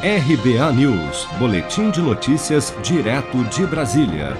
RBA 0.00 0.72
News, 0.74 1.26
Boletim 1.40 1.90
de 1.90 2.00
Notícias, 2.00 2.72
direto 2.84 3.42
de 3.52 3.66
Brasília. 3.66 4.36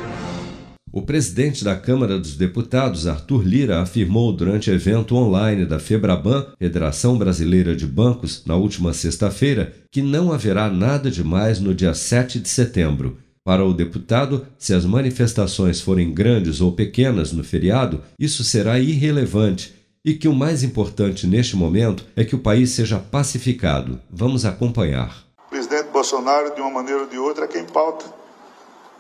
O 0.92 1.02
presidente 1.02 1.64
da 1.64 1.74
Câmara 1.74 2.16
dos 2.16 2.36
Deputados, 2.36 3.08
Arthur 3.08 3.42
Lira, 3.44 3.82
afirmou 3.82 4.32
durante 4.32 4.70
evento 4.70 5.16
online 5.16 5.66
da 5.66 5.80
Febraban, 5.80 6.46
Federação 6.60 7.18
Brasileira 7.18 7.74
de 7.74 7.88
Bancos, 7.88 8.44
na 8.46 8.54
última 8.54 8.92
sexta-feira, 8.92 9.74
que 9.90 10.00
não 10.00 10.32
haverá 10.32 10.70
nada 10.70 11.10
demais 11.10 11.58
no 11.58 11.74
dia 11.74 11.92
7 11.92 12.38
de 12.38 12.48
setembro. 12.48 13.18
Para 13.42 13.64
o 13.64 13.74
deputado, 13.74 14.46
se 14.56 14.72
as 14.72 14.84
manifestações 14.84 15.80
forem 15.80 16.14
grandes 16.14 16.60
ou 16.60 16.70
pequenas 16.70 17.32
no 17.32 17.42
feriado, 17.42 18.00
isso 18.16 18.44
será 18.44 18.78
irrelevante 18.78 19.74
e 20.04 20.14
que 20.14 20.28
o 20.28 20.34
mais 20.34 20.62
importante 20.62 21.26
neste 21.26 21.56
momento 21.56 22.06
é 22.14 22.24
que 22.24 22.36
o 22.36 22.38
país 22.38 22.70
seja 22.70 23.00
pacificado. 23.00 23.98
Vamos 24.08 24.44
acompanhar. 24.44 25.27
Bolsonaro, 25.98 26.54
de 26.54 26.60
uma 26.60 26.70
maneira 26.70 27.00
ou 27.00 27.06
de 27.08 27.18
outra, 27.18 27.44
é 27.44 27.48
quem 27.48 27.64
pauta 27.64 28.06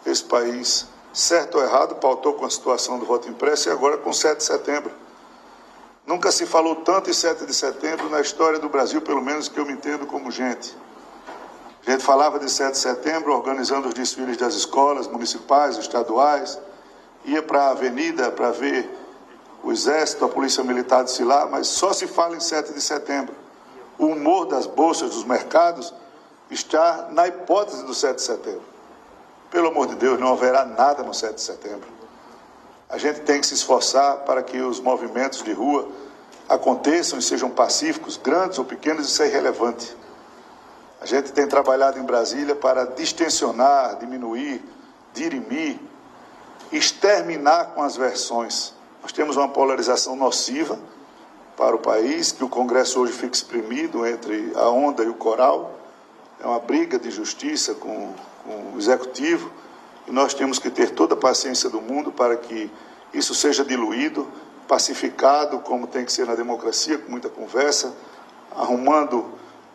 esse 0.04 0.24
país. 0.24 0.84
Certo 1.12 1.56
ou 1.56 1.62
errado, 1.62 1.94
pautou 1.94 2.34
com 2.34 2.44
a 2.44 2.50
situação 2.50 2.98
do 2.98 3.06
voto 3.06 3.28
impresso 3.28 3.68
e 3.68 3.72
agora 3.72 3.96
com 3.98 4.12
7 4.12 4.38
de 4.38 4.44
setembro. 4.44 4.90
Nunca 6.04 6.32
se 6.32 6.44
falou 6.44 6.74
tanto 6.76 7.08
em 7.08 7.12
7 7.12 7.46
de 7.46 7.54
setembro 7.54 8.10
na 8.10 8.20
história 8.20 8.58
do 8.58 8.68
Brasil, 8.68 9.00
pelo 9.00 9.22
menos 9.22 9.48
que 9.48 9.60
eu 9.60 9.64
me 9.64 9.74
entendo 9.74 10.06
como 10.06 10.28
gente. 10.32 10.76
A 11.86 11.92
gente 11.92 12.02
falava 12.02 12.36
de 12.36 12.50
7 12.50 12.72
de 12.72 12.78
setembro 12.78 13.32
organizando 13.32 13.86
os 13.86 13.94
desfiles 13.94 14.36
das 14.36 14.54
escolas 14.54 15.06
municipais, 15.06 15.76
estaduais, 15.76 16.58
ia 17.24 17.42
para 17.42 17.62
a 17.62 17.70
avenida 17.70 18.32
para 18.32 18.50
ver 18.50 18.90
o 19.62 19.70
Exército, 19.70 20.24
a 20.24 20.28
Polícia 20.28 20.64
Militar 20.64 21.04
de 21.04 21.24
lá, 21.24 21.46
mas 21.46 21.68
só 21.68 21.92
se 21.92 22.08
fala 22.08 22.36
em 22.36 22.40
7 22.40 22.72
de 22.72 22.80
setembro. 22.80 23.36
O 23.96 24.06
humor 24.06 24.46
das 24.46 24.66
bolsas, 24.66 25.10
dos 25.10 25.24
mercados, 25.24 25.94
está 26.50 27.08
na 27.10 27.26
hipótese 27.26 27.84
do 27.84 27.94
7 27.94 28.16
de 28.16 28.22
setembro. 28.22 28.62
Pelo 29.50 29.68
amor 29.68 29.86
de 29.86 29.96
Deus, 29.96 30.18
não 30.18 30.32
haverá 30.32 30.64
nada 30.64 31.02
no 31.02 31.14
7 31.14 31.34
de 31.34 31.40
setembro. 31.40 31.88
A 32.88 32.98
gente 32.98 33.20
tem 33.20 33.40
que 33.40 33.46
se 33.46 33.54
esforçar 33.54 34.18
para 34.18 34.42
que 34.42 34.58
os 34.58 34.80
movimentos 34.80 35.42
de 35.42 35.52
rua 35.52 35.88
aconteçam 36.48 37.18
e 37.18 37.22
sejam 37.22 37.50
pacíficos, 37.50 38.16
grandes 38.16 38.58
ou 38.58 38.64
pequenos, 38.64 39.06
isso 39.06 39.22
é 39.22 39.26
irrelevante. 39.26 39.96
A 41.00 41.06
gente 41.06 41.32
tem 41.32 41.46
trabalhado 41.46 41.98
em 41.98 42.02
Brasília 42.02 42.54
para 42.54 42.84
distensionar, 42.84 43.96
diminuir, 43.98 44.64
dirimir, 45.12 45.78
exterminar 46.72 47.72
com 47.74 47.82
as 47.82 47.96
versões 47.96 48.74
nós 49.08 49.12
temos 49.12 49.38
uma 49.38 49.48
polarização 49.48 50.16
nociva 50.16 50.78
para 51.56 51.74
o 51.74 51.78
país, 51.78 52.30
que 52.30 52.44
o 52.44 52.48
Congresso 52.48 53.00
hoje 53.00 53.14
fica 53.14 53.34
exprimido 53.34 54.06
entre 54.06 54.52
a 54.54 54.68
onda 54.68 55.02
e 55.02 55.08
o 55.08 55.14
coral. 55.14 55.77
É 56.40 56.46
uma 56.46 56.60
briga 56.60 56.98
de 56.98 57.10
justiça 57.10 57.74
com, 57.74 58.14
com 58.44 58.74
o 58.74 58.78
Executivo 58.78 59.50
e 60.06 60.12
nós 60.12 60.34
temos 60.34 60.58
que 60.58 60.70
ter 60.70 60.90
toda 60.90 61.14
a 61.14 61.16
paciência 61.16 61.68
do 61.68 61.80
mundo 61.80 62.12
para 62.12 62.36
que 62.36 62.70
isso 63.12 63.34
seja 63.34 63.64
diluído, 63.64 64.26
pacificado, 64.68 65.58
como 65.60 65.86
tem 65.86 66.04
que 66.04 66.12
ser 66.12 66.26
na 66.26 66.34
democracia, 66.34 66.98
com 66.98 67.10
muita 67.10 67.28
conversa, 67.28 67.92
arrumando 68.54 69.24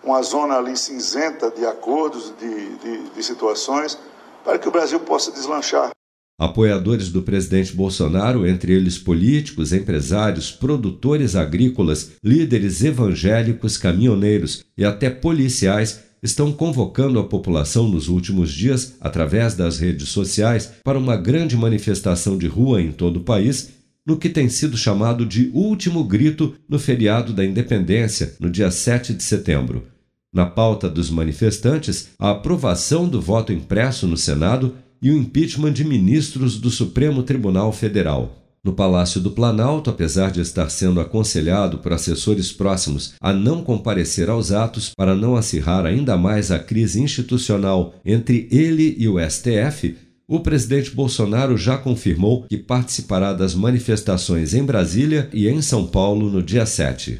uma 0.04 0.22
zona 0.22 0.58
ali 0.58 0.78
cinzenta 0.78 1.50
de 1.50 1.66
acordos, 1.66 2.34
de, 2.40 2.78
de, 2.78 3.10
de 3.10 3.24
situações, 3.24 3.98
para 4.44 4.58
que 4.60 4.68
o 4.68 4.72
Brasil 4.72 5.00
possa 5.00 5.32
deslanchar. 5.32 5.92
Apoiadores 6.40 7.10
do 7.10 7.22
presidente 7.22 7.76
Bolsonaro, 7.76 8.46
entre 8.46 8.74
eles 8.74 8.98
políticos, 8.98 9.72
empresários, 9.72 10.52
produtores 10.52 11.36
agrícolas, 11.36 12.14
líderes 12.24 12.84
evangélicos, 12.84 13.78
caminhoneiros 13.78 14.66
e 14.78 14.84
até 14.84 15.10
policiais, 15.10 16.13
estão 16.24 16.54
convocando 16.54 17.20
a 17.20 17.24
população 17.26 17.90
nos 17.90 18.08
últimos 18.08 18.52
dias, 18.52 18.96
através 19.02 19.54
das 19.56 19.78
redes 19.78 20.08
sociais, 20.08 20.72
para 20.84 20.98
uma 20.98 21.18
grande 21.18 21.58
manifestação 21.58 22.38
de 22.38 22.48
rua 22.48 22.82
em 22.82 22.94
todo 22.94 23.18
o 23.18 23.24
país, 23.24 23.72
no 24.06 24.18
que 24.18 24.30
tem 24.30 24.48
sido 24.48 24.78
chamado 24.78 25.26
de 25.26 25.52
último 25.54 26.04
grito 26.06 26.56
no 26.68 26.80
feriado 26.80 27.34
da 27.34 27.44
Independência, 27.44 28.36
no 28.40 28.50
dia 28.50 28.72
7 28.72 29.14
de 29.14 29.24
setembro. 29.24 29.84
Na 30.34 30.46
pauta 30.46 30.90
dos 30.90 31.10
manifestantes, 31.12 32.10
a 32.18 32.32
aprovação 32.32 33.08
do 33.08 33.22
voto 33.22 33.54
impresso 33.54 34.08
no 34.08 34.18
Senado 34.18 34.74
e 35.02 35.12
o 35.12 35.18
impeachment 35.18 35.74
de 35.74 35.84
ministros 35.84 36.58
do 36.58 36.70
Supremo 36.70 37.22
Tribunal 37.24 37.72
Federal. 37.72 38.43
No 38.66 38.72
Palácio 38.72 39.20
do 39.20 39.32
Planalto, 39.32 39.90
apesar 39.90 40.32
de 40.32 40.40
estar 40.40 40.70
sendo 40.70 41.02
aconselhado 41.02 41.80
por 41.80 41.92
assessores 41.92 42.50
próximos 42.50 43.14
a 43.20 43.34
não 43.34 43.62
comparecer 43.62 44.30
aos 44.30 44.54
atos 44.54 44.94
para 44.96 45.14
não 45.14 45.36
acirrar 45.36 45.86
ainda 45.86 46.16
mais 46.16 46.50
a 46.50 46.58
crise 46.58 47.02
institucional 47.02 47.94
entre 48.06 48.48
ele 48.50 48.96
e 48.98 49.06
o 49.06 49.20
STF, 49.20 49.98
o 50.26 50.40
presidente 50.40 50.92
Bolsonaro 50.92 51.58
já 51.58 51.78
confirmou 51.78 52.46
que 52.48 52.58
participará 52.58 53.34
das 53.34 53.54
manifestações 53.54 54.54
em 54.54 54.64
Brasília 54.64 55.30
e 55.34 55.50
em 55.50 55.62
São 55.62 55.86
Paulo 55.86 56.30
no 56.30 56.42
dia 56.42 56.66
7. 56.66 57.20